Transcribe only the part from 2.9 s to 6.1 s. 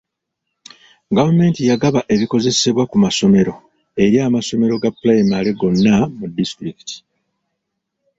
ku masomero eri amasomero ga pulayimale gonna